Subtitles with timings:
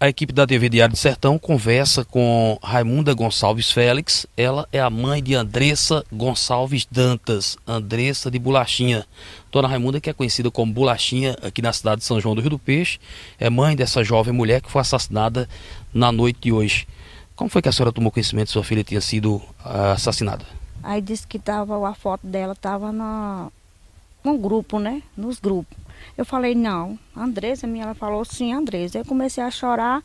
[0.00, 4.26] a equipe da TV Diário do Sertão conversa com Raimunda Gonçalves Félix.
[4.34, 9.06] Ela é a mãe de Andressa Gonçalves Dantas, Andressa de Bolachinha.
[9.52, 12.48] Dona Raimunda, que é conhecida como Bolachinha aqui na cidade de São João do Rio
[12.48, 12.98] do Peixe,
[13.38, 15.46] é mãe dessa jovem mulher que foi assassinada
[15.92, 16.88] na noite de hoje.
[17.36, 20.46] Como foi que a senhora tomou conhecimento que sua filha tinha sido uh, assassinada?
[20.82, 25.02] Aí disse que tava, a foto dela estava no grupo, né?
[25.14, 25.76] Nos grupos.
[26.16, 28.98] Eu falei, não, Andresa, minha, ela falou sim, Andresa.
[28.98, 30.02] Eu comecei a chorar,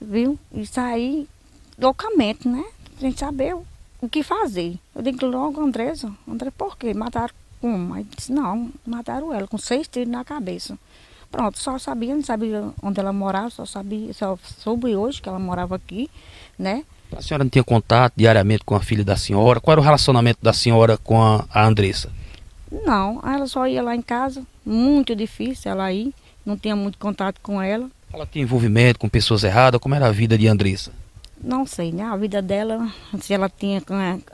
[0.00, 0.38] viu?
[0.52, 1.28] E saí
[1.78, 2.64] loucamente, né?
[2.98, 4.78] Sem saber o, que fazer.
[4.94, 6.92] Eu digo logo, Andresa, André, por quê?
[6.94, 7.94] Mataram como?
[7.94, 10.78] Aí disse, não, mataram ela com seis tiros na cabeça.
[11.30, 15.38] Pronto, só sabia, não sabia onde ela morava, só sabia, só soube hoje que ela
[15.38, 16.10] morava aqui,
[16.58, 16.84] né?
[17.16, 19.60] A senhora não tinha contato diariamente com a filha da senhora?
[19.60, 22.10] Qual era o relacionamento da senhora com a, a Andressa?
[22.70, 26.14] Não, ela só ia lá em casa, muito difícil ela ir,
[26.46, 27.90] não tinha muito contato com ela.
[28.12, 29.80] Ela tinha envolvimento com pessoas erradas?
[29.80, 30.92] Como era a vida de Andressa?
[31.42, 32.04] Não sei, né?
[32.04, 33.82] A vida dela, se ela tinha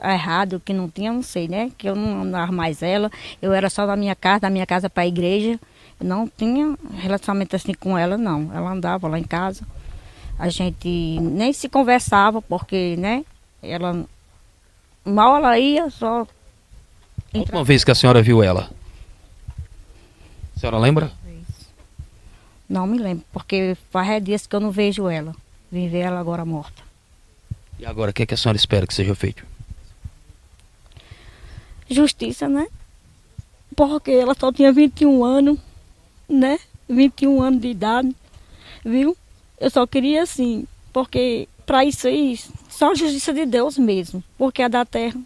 [0.03, 1.71] errado, que não tinha, não sei, né?
[1.77, 3.09] Que eu não andava mais ela,
[3.41, 5.59] eu era só da minha casa, da minha casa para a igreja.
[6.03, 8.51] não tinha relacionamento assim com ela, não.
[8.53, 9.65] Ela andava lá em casa.
[10.37, 10.87] A gente
[11.21, 13.23] nem se conversava, porque, né?
[13.63, 14.05] Ela
[15.05, 16.27] mal ela ia, só
[17.37, 18.69] a última vez que a senhora viu ela?
[20.55, 21.11] A senhora lembra?
[22.69, 25.33] Não me lembro, porque faz dias que eu não vejo ela.
[25.71, 26.83] Vim ver ela agora morta.
[27.79, 29.45] E agora, o que, é que a senhora espera que seja feito?
[31.89, 32.67] Justiça, né?
[33.75, 35.59] Porque ela só tinha 21 anos,
[36.27, 36.59] né?
[36.89, 38.15] 21 anos de idade,
[38.83, 39.15] viu?
[39.59, 44.23] Eu só queria assim, porque para isso aí, só a justiça de Deus mesmo.
[44.37, 45.19] Porque a da terra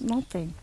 [0.00, 0.54] não tem.